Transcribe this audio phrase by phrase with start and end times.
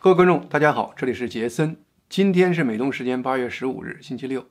[0.00, 1.76] 各位观众，大家好，这里是杰森。
[2.08, 4.46] 今天是美东时间八月十五日，星期六。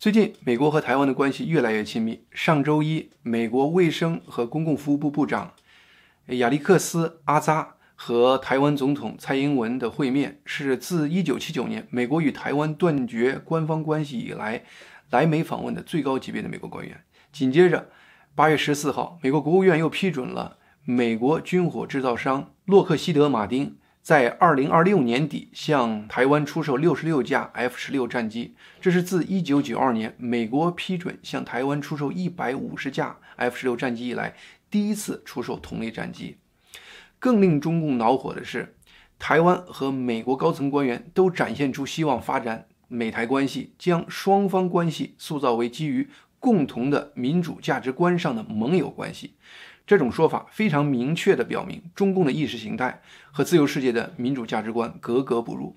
[0.00, 2.24] 最近，美国和台湾的关系越来越亲密。
[2.32, 5.54] 上周一，美国卫生和公共服务部部长
[6.26, 14.64] 亚历克斯·阿扎和台湾总统蔡英文的会面，是自一九七九年美国与台湾断绝官方关系以来
[15.10, 17.00] 来美访问的最高级别的美国官员。
[17.30, 17.90] 紧接着，
[18.34, 23.76] 八月十四号，美国国务院又批准了美国军火制造商洛克希德·马丁。
[24.02, 34.34] 在二零二六年底向台湾出售六十六架 F 十六战机，这是自一九九二年美国批准向台湾出售一百五十架 F 十六战机以来
[34.70, 36.38] 第一次出售同类战机。
[37.18, 38.74] 更令中共恼火的是，
[39.18, 46.08] 台湾和美国高层官员都展现出希望发展美台关系，将双方关系塑造为基于
[46.38, 49.34] 共同的民主价值观上的盟友关系。
[49.90, 55.76] 这种说法非常明确地表明，中共的意识形态和自由世界的民主价值观格格不入。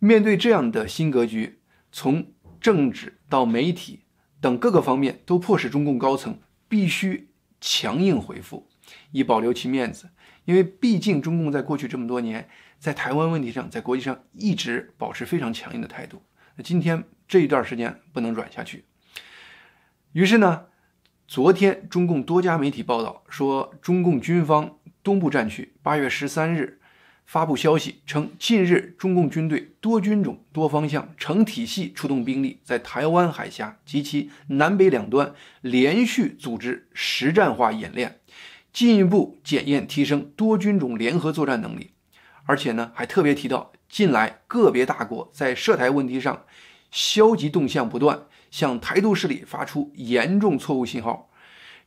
[0.00, 1.60] 面对这样的新格局，
[1.92, 4.00] 从政治到媒体
[4.40, 7.28] 等各个方面，都迫使中共高层必须
[7.60, 8.66] 强硬回复，
[9.12, 10.10] 以保留其面子。
[10.44, 12.48] 因为毕竟中共在过去这么多年，
[12.80, 16.20] 在台湾问题上，在国际上一直保持非常强硬的态度。
[16.56, 18.86] 那今天这一段时间不能软下去。
[20.10, 20.64] 于是呢？
[21.34, 26.78] 昨天，中共多家媒体报道说，中共军方东部战区八月十三日
[27.26, 38.20] 发布消息称，近日中共军队多军种、多方向、成体系出动兵力，在台湾海峡及其南北两端连续组织实战化演练，
[38.72, 41.90] 进一步检验提升多军种联合作战能力。
[42.44, 46.44] 而且呢，还特别提到，近来个别大国在涉台问题上
[46.92, 48.20] 消极动向不断。
[48.54, 51.28] 向台独势力发出严重错误信号，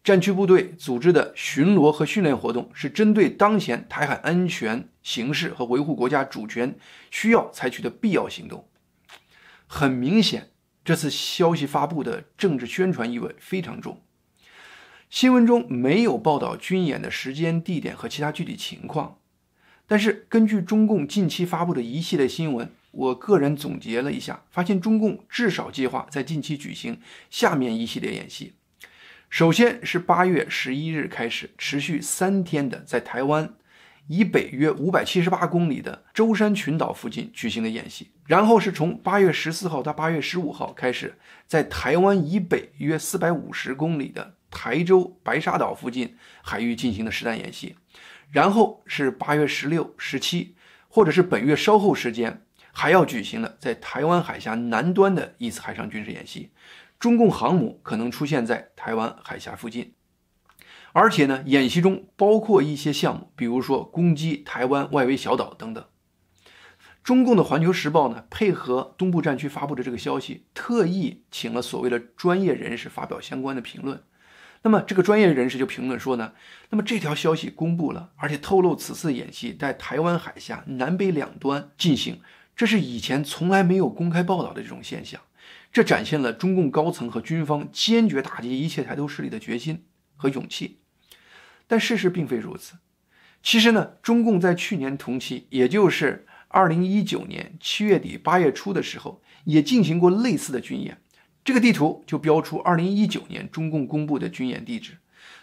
[0.03, 6.77] 战区部队组织的巡逻和训练活动是针对当前台海安全形势和维护国家主权
[7.09, 8.67] 需要采取的必要行动。
[9.65, 10.49] 很明显，
[10.83, 14.01] 这次消息发布的政治宣传意味非常重。
[15.09, 19.19] 新闻中没有报道军演的时间、地点和其他具体情况，
[19.87, 22.69] 但是根据中共近期发布的一系列新闻。
[22.97, 26.99] 我个人总结了一下，发现中共至少计划在近期举行
[27.29, 28.55] 下面一系列演习。
[29.29, 33.53] 首先是八月十一日开始，持续三天的在台湾
[34.07, 38.09] 以北约五百七十八公里的舟山群岛附近举行的演习。
[38.25, 41.13] 然后是从八月十四号到八月十五号开始，
[41.45, 47.75] 在台湾以北约四百五十公里的台州白沙岛附近海域进行的实弹演习。
[48.31, 50.55] 然后是八月十六、十七，
[50.87, 52.41] 或者是本月稍后时间。
[52.79, 56.51] 还要举行了在台湾海峡南端的一次海上军事演习，
[56.99, 59.95] 中共航母可能出现在台湾海峡附近，
[60.93, 65.83] 而且呢，演习中包括一些项目，比如说攻击台湾外围小岛等等。
[67.03, 74.03] 中共的《环球时报》呢，配合东部战区发布的这个消息，特意请了所谓的专业人士发表相关的评论。
[74.61, 76.33] 那么这个专业人士就评论说呢，
[76.69, 82.21] 那么这条消息公布了，而且透露此次演习在台湾海峡南北两端进行。
[82.57, 85.21] 这是以前从来没有公开报道的这种现象，
[85.71, 89.85] 这展现了中共高层和军方坚决打击一切台独势力的决心
[90.15, 90.79] 和勇气。
[91.67, 92.79] 但事实并非如此。
[93.43, 100.99] 其实呢，中共在去年同期，也就是二零一九年七月底八月初的时候，也进行过类似的军演。
[101.45, 104.97] 这个地图就标出二零一九年中共公布的军演地址。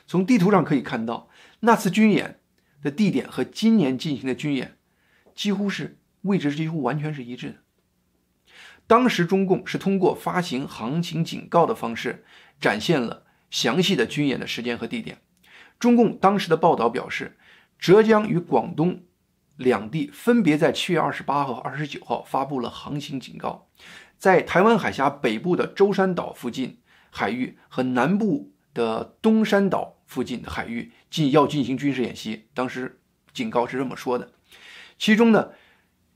[0.09, 2.41] 从地图上可以看到，那次军演
[2.83, 4.77] 的地点和今年进行的军演
[5.37, 5.99] 几乎是。
[6.25, 7.55] 位置几乎完全是一致的。
[8.87, 12.25] 当时中共是通过发行航情警告的方式，
[12.61, 15.23] 展现了详细的军演的时间和地点。
[15.79, 17.39] 中共当时的报道表示，
[17.79, 19.03] 浙江与广东
[19.57, 23.69] 两地分别在七月二十八号和二十九号发布了航行警告，
[24.19, 26.79] 在台湾海峡北部的舟山岛附近
[27.11, 32.49] 海域和南部的东山岛附近的海域进要进行军事演习。
[32.53, 33.01] 当时
[33.33, 34.33] 警告是这么说的，
[34.99, 35.53] 其中呢。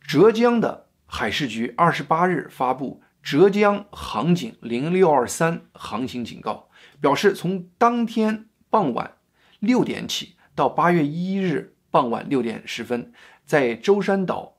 [0.09, 9.19] 浙江的海事局二十八日发布浙江航警零六二三航行警告，表示从当天傍晚
[9.59, 13.13] 六点起到八月一日傍晚六点十分，
[13.45, 14.57] 在舟山岛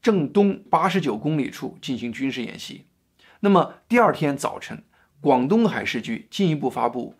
[0.00, 2.86] 正东八十九公里处进行军事演习。
[3.40, 4.82] 那么第二天早晨，
[5.20, 7.16] 广东海事局进一步发布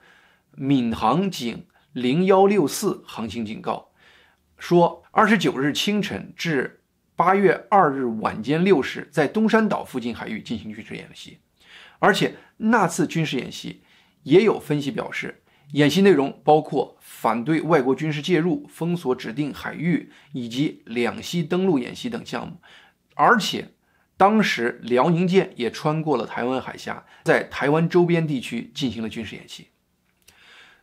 [0.53, 3.91] 闽航警零幺六四航行警告，
[4.57, 6.81] 说二十九日清晨至。
[7.17, 11.39] 八月二日晚间六时，在东山岛附近海域进行军事演习，
[11.99, 13.81] 而且那次军事演习
[14.23, 15.43] 也有分析表示，
[15.73, 22.61] 演习内容包括反对外国军事介入、封锁指定海域以及两栖登陆演习等项目，
[23.15, 23.73] 而且
[24.19, 29.69] 当时辽宁舰也穿过了台湾海峡，在台湾周边地区进行了军事演习。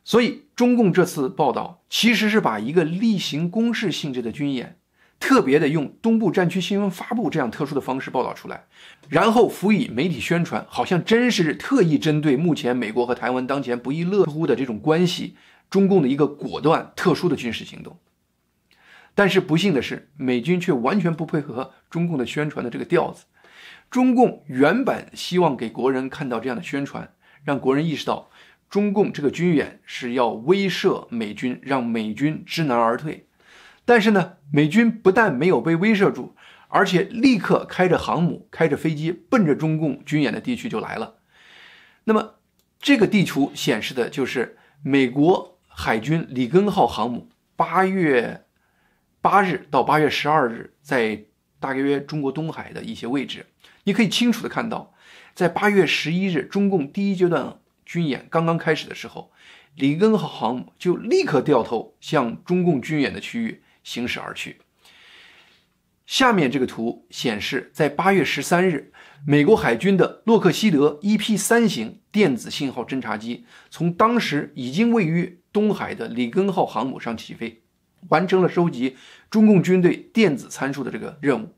[0.04, 4.80] 所以，中共这次报道其实是把一个例行公事性质的军演，
[5.24, 8.66] 特别的用东部战区新闻发布这样特殊的方式报道出来，
[9.08, 15.38] 然后辅以媒体宣传，好像真是特意针对目前美国和台湾当前不亦乐乎的这种关系，
[15.70, 17.98] 中共的一个果断特殊的军事行动。
[19.16, 23.24] 但是不幸的是，美军却完全不配合中共的宣传的这个调子。
[23.90, 27.14] 中共原本希望给国人看到这样的宣传，
[27.46, 28.30] 让国人意识到。
[28.70, 33.28] 中共这个军演是要威慑美军，让美军知难而退。
[33.86, 36.36] 但是呢，美军不但没有被威慑住，
[36.68, 41.16] 而且立刻开着航母、开着飞机，奔着中共军演的地区就来了。
[42.06, 42.36] 那么，
[42.80, 48.46] 这个地图显示的就是美国海军里根号航母八月
[49.22, 51.26] 八日到八月十二日在
[51.60, 53.46] 大约中国东海的一些位置。
[53.86, 54.94] 你可以清楚的看到，
[55.34, 57.58] 在八月十一日，中共第一阶段。
[57.86, 59.32] 军演刚刚开始的时候，
[59.76, 64.62] 里根号航母就立刻掉头向中共军演的区域行驶而去。
[66.06, 68.92] 下面这个图显示，在八月十三日，
[69.26, 77.62] 美国海军的洛克希德 EP 三型电子信号侦察机从当时已经位于东海的里根号航母上起飞，
[78.10, 78.98] 完成了收集
[79.30, 81.56] 中共军队电子参数的这个任务。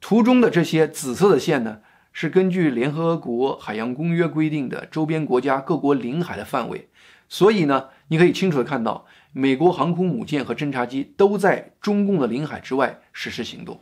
[0.00, 1.80] 图中的这些紫色的线呢？
[2.18, 6.88] 是根据联合国海洋公约规定的周边国家各国领海的范围，
[7.28, 9.04] 所以呢，你可以清楚的看到，
[9.38, 13.78] 美国航空母舰和侦察机都在中共的领海之外实施行动。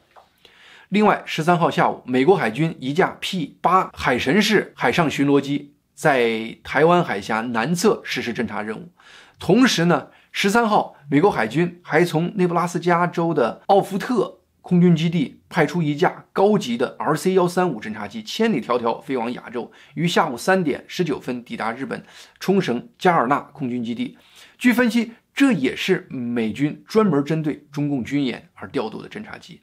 [0.89, 8.91] 另外，十三号下午，美国海军一架 P 八海神式海上巡逻机在台湾海峡南侧实施侦察任务。
[9.39, 14.41] 同时呢，十三号，美国海军还从内布拉斯加州的奥夫特。
[14.61, 22.03] 空军基地派出一架高级的 RC 幺三五侦察机，千里迢迢飞往亚洲，于下午三点十九分抵达日本
[22.41, 24.17] 冲绳加尔纳空军基地。
[24.57, 29.61] 据分析，这也是美军专门针对中共军演而调度的侦察机。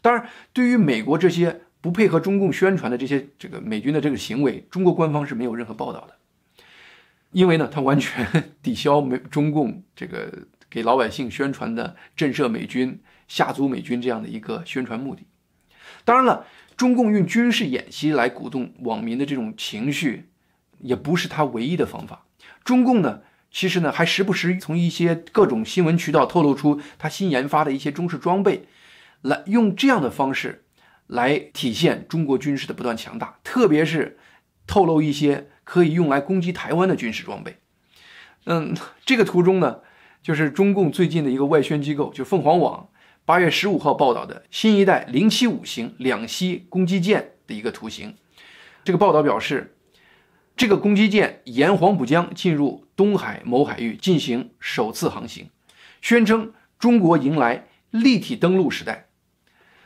[0.00, 6.16] 当然，对于美国这些不配合中共宣传的这些这个美军的这个行为，中国官方是没有任何报道的，
[7.30, 13.00] 因为呢，它完全抵消美中共这个给老百姓宣传的震慑美军。
[13.28, 15.22] 吓足美军这样的一个宣传目的，
[16.04, 16.44] 当然了，
[16.76, 20.28] 中共用军事演习来鼓动网民的这种情绪，
[20.80, 22.26] 也不是他唯一的方法。
[22.62, 23.22] 中共呢，
[23.52, 28.66] 其实呢，还时不时从一些各种新闻渠道透露出他新研发的一些中式装备，
[29.20, 30.64] 来用这样的方式
[31.06, 34.18] 来体现中国军事的不断强大，特别是
[34.66, 37.58] 透露一些可以用来攻击台湾的军事装备。
[38.46, 39.80] 嗯，这个图中呢，
[40.22, 42.88] 就是中共最近的一个外宣机构，就凤凰网。
[43.24, 48.16] 八月十五号报道的新一代零七五型两栖攻击舰的一个图形。
[48.82, 49.76] 这个报道表示，
[50.56, 55.48] 这个攻击舰沿黄浦江进入东海某海域进行首次航行，
[56.00, 59.08] 宣称中国迎来立体登陆时代。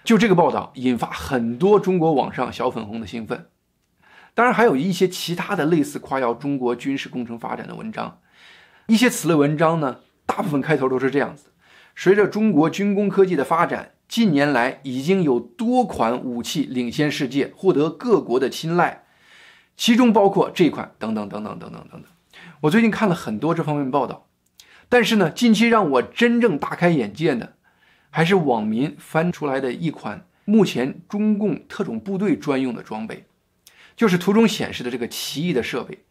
[0.05, 3.47] 就这个报道引发很多中国网上小粉红的兴奋。
[4.35, 8.19] 当然，还有一些其他的类似夸耀中国军事工程发展的文章。
[8.87, 11.47] 一些此类文章呢，大部分开头都是这样子。
[11.95, 19.06] 随着中国军工科技的发展，近年来已经有多款武器领先世界，获得各国的青睐，
[19.77, 22.05] 其中包括这款等等等等等等等等。
[22.63, 24.27] 我最近看了很多这方面报道，
[24.89, 27.55] 但是呢，近期让我真正大开眼界的，
[28.11, 33.27] 还是网民翻出来的一款目前中共特种部队专用的装备，
[33.97, 36.05] 就是图中显示的这个奇异的设备，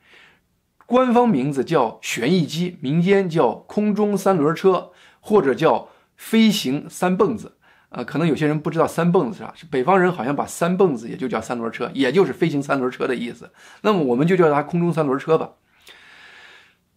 [0.86, 4.92] 官方名字叫旋翼机，民间叫空中三轮车。
[5.28, 7.55] 或者叫飞行三蹦子，
[7.96, 13.50] 呃，可能有些人不知道三蹦子是啥，是北方人好像把三蹦子也就叫三轮车，也就是飞行三轮车的意思。
[13.84, 15.52] 那么我们就叫它空中三轮车吧。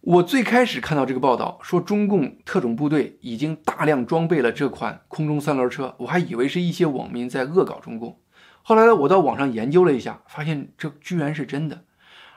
[0.01, 8.19] 我最开始看到这个报道说中共特种部队已经大量装备了这款空中三轮车，我还以为是一些网民在恶搞中共。
[8.61, 11.85] 后来呢，我到网上研究了一下，发现这居然是真的。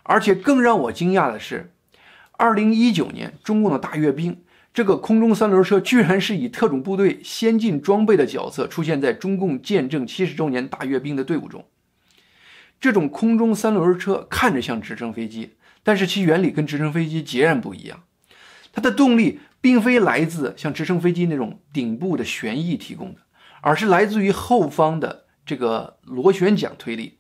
[0.04, 1.74] 而且更让我惊讶的是，
[2.32, 4.44] 二零一九年中共的大阅兵。
[4.74, 11.66] 这个空中三轮车居然是以特种部队先进装备的角色出现在中共建政七十周年大阅兵的队伍中。
[12.80, 15.52] 这种空中三轮车看着像直升飞机，
[15.82, 18.02] 但是其原理跟直升飞机截然不一样。
[18.72, 23.20] 它的动力并非来自像直升飞机那种顶部的旋翼提供的，
[23.60, 27.18] 而是来自于后方的这个螺旋桨推力。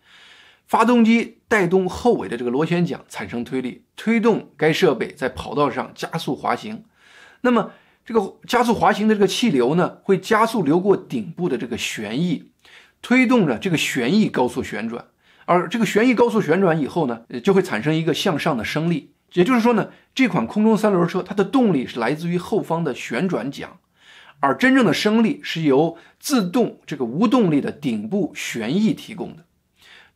[0.66, 6.84] 发动机带动后尾的这个螺旋桨产生推力，推动该设备在跑道上加速滑行。
[7.42, 7.72] 那么，
[8.04, 12.50] 这个加速滑行的这个气流呢，会加速流过顶部的这个旋翼，
[13.00, 15.04] 推动着这个旋翼高速旋转。
[15.44, 19.12] 而这个旋翼高速旋转以后呢，就会产生一个向上的升力。
[19.32, 23.70] 也就是说呢，这款空中三轮车它的动力是来自于后方的旋转桨，
[24.40, 29.44] 而真正的升力是由自动这个无动力的顶部旋翼提供的。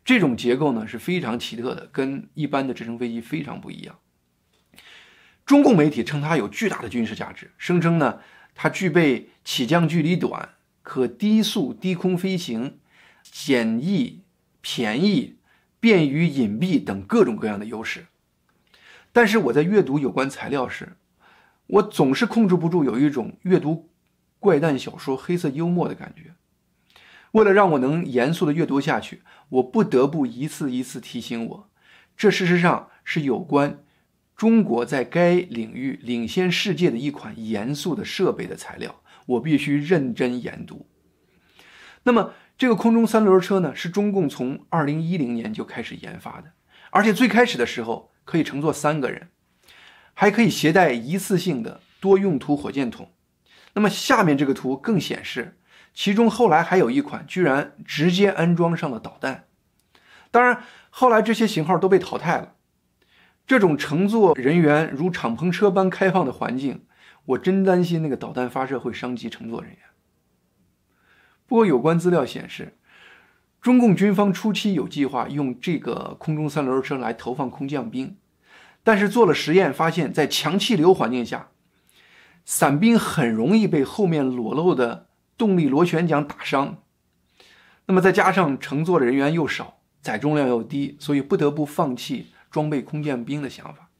[0.04, 3.96] 这种结构呢是非常奇特的，跟一般的直升飞机非常不一样。
[5.46, 8.18] 中共媒体称它有巨大的军事价值，声称呢
[8.56, 10.50] 它具备起降距离短、
[10.82, 12.80] 可低速低空飞行、
[13.22, 14.24] 简易、
[14.60, 15.36] 便宜、
[15.78, 18.06] 便于隐蔽等各种各样的优势。
[19.12, 20.96] 但是我在阅读有关材料时，
[21.68, 23.88] 我总是控制不住有一种阅读
[24.40, 26.34] 怪诞小说、黑色幽默的感觉。
[27.30, 31.70] 为了让我能严肃地阅读下去，我不得不一次一次提醒我，
[32.16, 33.78] 这事实上是有关
[34.36, 40.86] 中国在该领域领先世界的一款严肃的设备的材料，我必须认真研读。
[42.02, 46.52] 那么，这个空中三轮车呢，是中共从二零一零年就开始研发的，
[46.90, 48.12] 而且最开始的时候。
[48.26, 49.28] 可以乘坐三个人，
[50.12, 53.12] 还可以携带一次性的多用途火箭筒。
[53.74, 55.60] 那么下面这个图更显示，
[55.94, 59.44] 其中后来还有一款居然直接安装上了导弹。
[60.32, 62.55] 当然，后来这些型号都被淘汰了。
[63.46, 66.84] 这种乘坐人员如敞篷车般开放的环境，
[67.24, 69.78] 我真担心那个导弹发射会伤及乘坐人员。
[71.46, 72.76] 不过有关资料显示。
[73.62, 78.16] 中共军方初期有计划用这个空中三轮车来投放空降兵，
[78.84, 81.48] 但是做了实验发现，在强气流环境下，
[82.44, 86.78] 伞兵很容易被后面裸露的动力螺旋桨打伤。
[87.86, 93.90] 那么再加上乘坐的人员又少，载重量又低，所以不得不放弃装备空降兵的想法。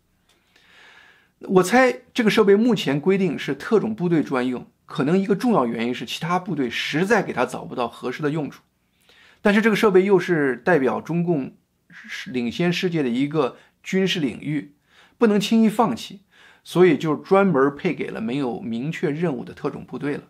[1.40, 8.62] 我猜这个设备目前规定是特种部队专用，可能一个重要原因是其他部队实在给他找不到合适的用处。
[9.42, 11.54] 但是这个设备又是代表中共
[12.24, 14.72] 领先世界的一个军事领域，
[15.18, 16.22] 不能轻易放弃，
[16.64, 20.22] 所以就专门配给了没有明确任务的特种部队了。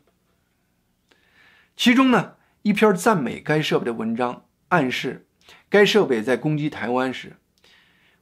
[1.77, 5.29] 其中呢，一篇赞美该设备的文章暗示，
[5.69, 7.37] 该设备在攻击台湾时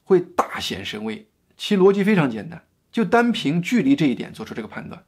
[0.05, 1.27] 会大显神威。
[1.57, 5.03] 其逻辑非常简单，就单凭距离这一点做出这个判断。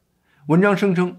[0.48, 1.18] 文章声称，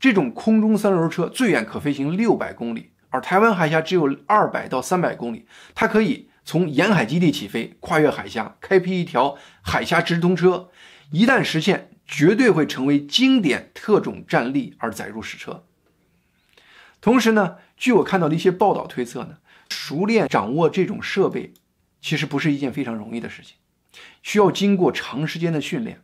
[0.00, 2.90] 这种空中三轮车最远可飞行六百公里。
[3.10, 10.68] 而台湾海峡只有二百到三百公里，它可以从沿海基地起飞，跨越海峡，开辟一条海峡直通车。
[11.10, 15.64] 一旦实现，绝对会成为经典特种战力而载入史册。
[17.00, 19.38] 同时呢，据我看到的一些报道推测呢，
[19.70, 21.54] 熟练掌握这种设备，
[22.00, 23.56] 其实不是一件非常容易的事情，
[24.22, 26.02] 需要经过长时间的训练。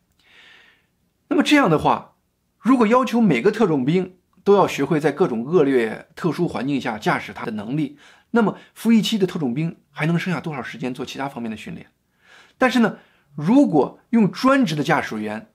[1.29, 2.17] 那么这样的话，
[2.59, 7.99] 如果要求每个特种兵，都要学会在各种恶劣、特殊环境下驾驶它的能力。
[8.33, 11.87] 那么，服役期的特种兵还能剩下多少时间做其他方面的训练？
[12.59, 12.99] 但是呢，
[13.35, 15.51] 如果用专职的驾驶员，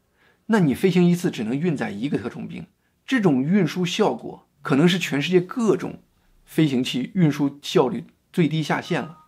[0.48, 2.66] 那你飞行一次只能运载一个特种兵，
[3.06, 6.02] 这种运输效果可能是全世界各种
[6.46, 9.19] 飞行器运输效率最低下限了。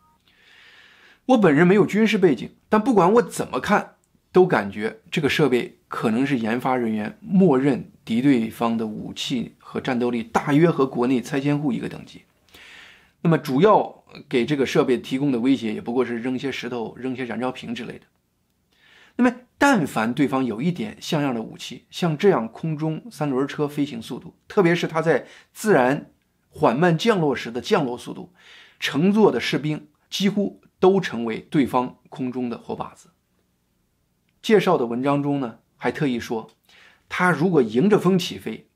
[1.31, 3.95] 我本人没有军事背景，但不管我怎么看。
[4.33, 12.21] 都感觉这个设备可能是研发人员默认敌对方的武器和战斗力大约和国内拆迁户一个等级。
[13.23, 18.05] 那么，主要给这个设备提供的威胁也不过是扔些石头、扔些燃烧瓶之类的。
[19.17, 26.09] 那么，但凡对方有一点像样的武器，像这样空中三轮车飞行速度，特别是它在自然
[26.47, 28.31] 缓慢降落时的降落速度，
[28.79, 33.11] 乘坐的士兵几乎都成为对方空中的活靶子。
[34.41, 36.50] 介绍的文章中呢，还特意说，
[37.07, 38.67] 他如果迎着风起飞，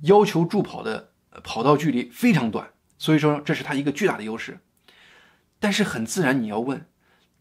[0.00, 1.12] 要求助跑的
[1.44, 4.60] 跑道距离非常短，所以说这是他一个巨大的优势。
[5.58, 6.88] 但是很自然，你要问，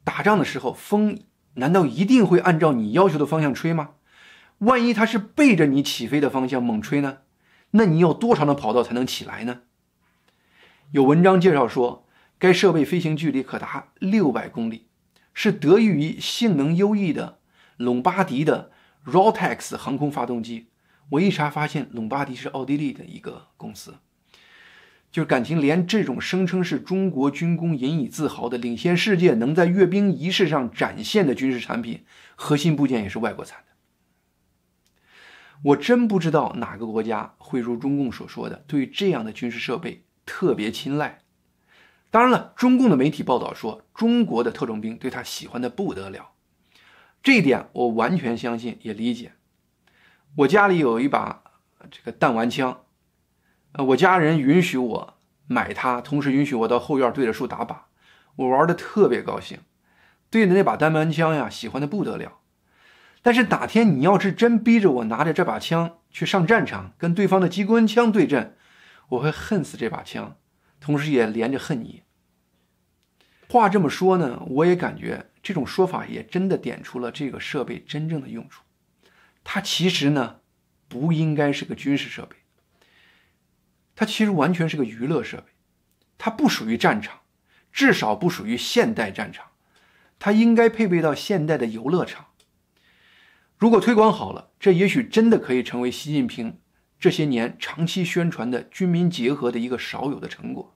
[0.03, 1.17] 打仗的时候风
[1.53, 3.91] 难道一定会按照你要求的方向吹吗？
[4.57, 7.19] 万一它是背着你起飞的方向猛吹呢？
[7.71, 9.62] 那你要多长的跑道才能起来呢？
[10.91, 12.05] 有文章介绍说，
[12.39, 14.88] 该设备飞行距离可达六百公里。
[15.31, 17.39] 是得益于性能优异的
[17.77, 18.72] 隆巴迪的
[19.05, 20.67] Rotax 航空发动机。
[21.12, 24.00] 我一查发现，隆巴迪是奥地利的一个公司。
[25.12, 32.03] 就感情连这种声称是中国军工引以自豪的领先世界、能在阅兵仪式上展现的军事产品，
[32.36, 33.65] 核心部件也是外国产的。
[35.63, 41.19] 我真不知道哪个国家会如中共所说的，对这样的军事设备特别青睐。
[42.12, 46.32] 当然了，中共的媒体报道说，中国的特种兵对他喜欢的不得了，
[47.22, 49.34] 这一点我完全相信，也理解。
[50.38, 51.44] 我家里有一把
[51.92, 52.82] 这个弹丸枪，
[53.74, 57.75] 呃，我家人允许我买它，同时允许我到后院对着树打靶，
[58.38, 59.60] 我玩的特别高兴，
[60.32, 62.39] 对着那把弹丸枪呀，喜欢的不得了。
[63.22, 68.56] 但是哪天你要是真逼着我拿着这把枪去上战场，跟对方的机关枪对阵，
[69.10, 70.38] 我会恨死这把枪。
[70.79, 72.03] 同时也连着恨你。
[73.50, 78.63] 话这么说呢，我也感觉这种说法也真的点出了这个设备真正的用处。
[79.43, 80.41] 它其实呢，
[80.88, 82.36] 不应该是个军事设备，
[83.95, 85.45] 它其实完全是个娱乐设备。
[86.17, 87.21] 它不属于战场，
[87.71, 89.48] 至少不属于现代战场。
[90.19, 92.27] 它应该配备到现代的游乐场。
[93.57, 96.59] 如果推广好了，这也许真的可以成为习近平。
[97.00, 100.75] 这些年长期宣传的军民结合的一个少有的成果。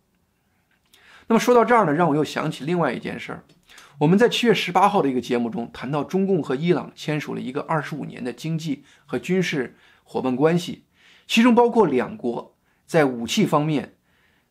[1.27, 3.43] 那么说到这儿呢，让我又想起另外一件事儿。
[3.99, 10.85] 我们在七月十八号的一个节目中谈到，中共和伊朗签署了一个二十五年的经济和军事伙伴关系，
[11.27, 13.95] 其中包括两国在武器方面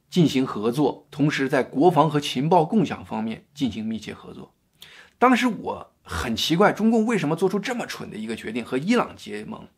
[0.09, 4.55] 进行合作，同时在国防和情报共享方面进行密切合作。
[5.19, 9.69] 当时我很奇怪，中共为什么做出这么蠢的一个决定和伊朗结盟？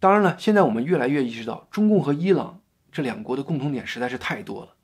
[0.00, 2.60] 当然了，现在我们越来越意识到，中共和伊朗
[2.92, 4.74] 这两国的共同点实在是太多了。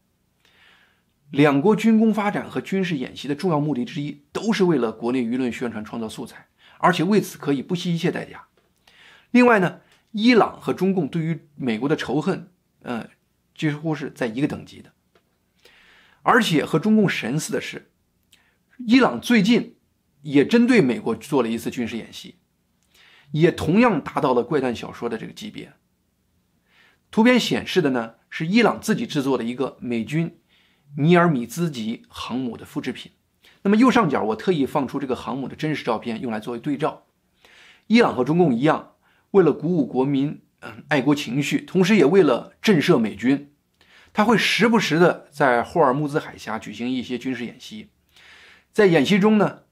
[1.31, 6.47] 两国军工发展和军事演习的重要目的之一，都是为了国内舆论宣传创造素材，
[6.79, 8.47] 而且为此可以不惜一切代价。
[9.31, 9.81] 另外呢，
[10.13, 12.49] 伊朗和中共对于美国的仇恨，
[12.83, 13.09] 嗯，
[13.55, 14.93] 几乎是在一个等级的。
[16.23, 17.91] 而且和中共神似的是，
[18.79, 19.77] 伊朗最近
[20.23, 22.37] 也针对美国做了一次军事演习。
[23.41, 25.73] 也同样达到了怪诞小说的这个级别。
[27.11, 30.39] 图片显示的呢是伊朗自己制作的一个美军
[30.99, 33.11] 尼尔米兹级航母的复制品。
[33.63, 37.07] 那么右上角我特意放出这个航母的真实照片，用来作为对照。
[37.89, 38.93] 伊朗和中共一样，
[39.33, 43.53] 为了鼓舞国民嗯爱国情绪，同时也为了震慑美军，
[44.13, 47.89] 他会时不时的在霍尔木兹海峡举行一些军事演习，
[48.71, 49.63] 在演习中呢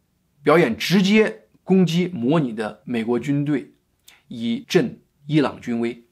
[0.43, 1.42] 表演直接。
[1.65, 3.75] 攻击模拟的美国军队，
[4.29, 6.05] 以振伊朗军威。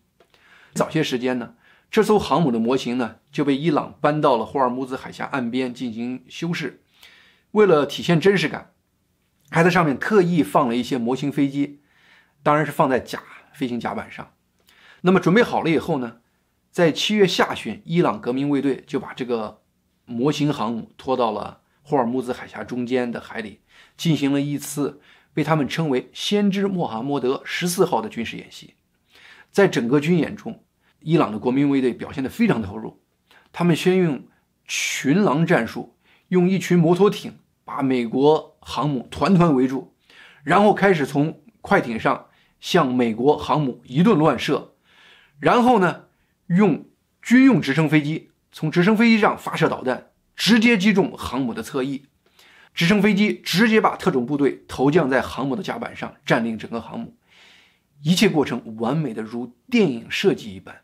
[0.74, 1.54] 早些时间呢，
[1.90, 6.82] 这艘航母的模型呢就被伊朗搬到了霍尔木兹海峡岸边进行修饰。
[7.50, 8.70] 为了体现真实感，
[9.50, 11.80] 还在上面特意放了一些模型飞机，
[12.44, 13.20] 当然是放在假
[13.52, 14.32] 飞行甲板上。
[15.00, 16.18] 那么准备好了以后呢，
[16.70, 19.62] 在七月下旬，伊朗革命卫队就把这个
[20.04, 23.62] 模型航母拖到了霍尔木兹海峡中间的海里，
[23.96, 25.00] 进行了一次。
[25.32, 28.74] 被他们称为“先知穆罕默德十四号”的军事演习，
[29.50, 30.64] 在整个军演中，
[31.00, 33.00] 伊朗的国民卫队表现得非常投入。
[33.52, 34.26] 他们先用
[34.64, 35.96] 群狼战术，
[36.28, 39.94] 用一群摩托艇把美国航母团团围住，
[40.44, 42.26] 然后开始从快艇上
[42.60, 44.74] 向美国航母一顿乱射，
[45.38, 46.04] 然后呢，
[46.46, 46.86] 用
[47.22, 52.06] 军用直升飞机从直升飞机上发射导弹，直接击中航母的侧翼。
[52.72, 57.16] 直升飞机直接把特种部队投降在航母的甲板上，占领整个航母，
[58.02, 60.80] 一切过程完美的如电影设计一般。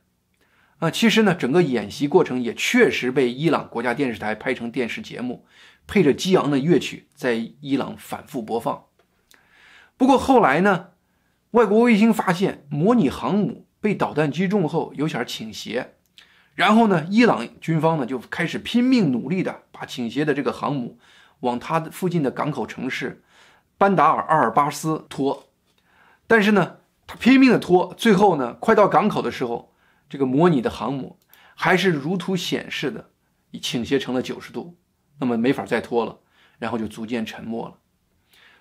[0.79, 5.47] 啊，其实呢，整个演习过程也确实被伊朗国家电视台拍成电视节目，
[5.87, 8.85] 配着激昂的乐曲在伊朗反复播放。
[9.97, 10.89] 不过后来呢，
[11.53, 15.95] 外国卫星发现模拟航母被导弹击中后有点倾斜，
[16.55, 20.99] 然后呢，伊朗军方呢就开始拼命努力的把倾斜的这个航母。
[21.41, 23.23] 往它的附近的港口城市
[23.79, 25.51] 班达尔阿尔巴斯拖，
[26.27, 29.75] 但是呢，他拼命的拖，最后呢，快到港口的时候，
[30.09, 31.19] 这个模拟的航母
[31.55, 33.11] 还是如图显示的
[33.61, 34.79] 倾斜成了九十度，
[35.21, 36.21] 那么没法再拖了，
[36.59, 37.79] 然后就逐渐沉没了。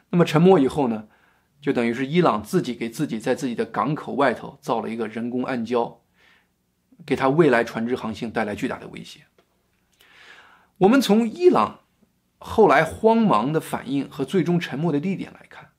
[0.10, 1.08] 那么沉没以后呢，
[1.62, 6.00] 就等于是伊朗自己给自己在自己的港口外头造了一个人工暗礁，
[7.06, 9.22] 给他未来船只航行带来巨大的威胁。
[10.80, 11.80] 我们从伊朗。
[12.48, 15.72] 后来慌忙的反应和最终沉没的地点来看，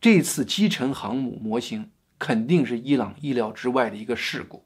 [0.00, 4.64] 这次击沉航母模型肯定是伊朗意料之外的一个事故。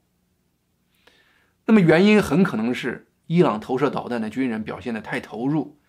[1.65, 5.79] 那么原因很可能是伊朗投射导弹的军人表现的太投入，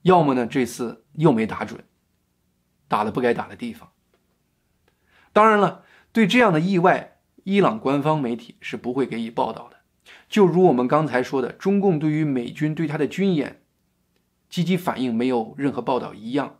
[0.00, 1.84] 要么呢这次又没打准，
[2.88, 3.92] 打了不该打的地方。
[5.34, 9.76] 当然了，对这样的意外，伊朗官方媒体是不会给予报道的。
[10.30, 13.61] 就如我们刚才说的，中共对于美军对他的军演。
[14.52, 16.58] 积极反应没有任何报道一样。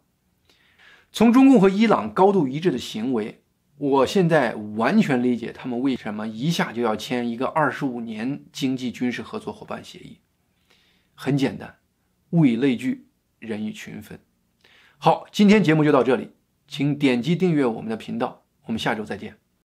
[1.12, 3.42] 从中共和伊朗高度一致的行为，
[3.76, 10.20] 我现在完全理解他们为什么一下就要签一个二十五年经济军事合作伙伴协议。
[11.14, 11.76] 很简单，
[12.30, 14.18] 物以类聚，人以群分。
[14.96, 16.30] 好，今天节目就到这里，
[16.66, 19.41] 请点击订阅我们的频道，我们下周再见。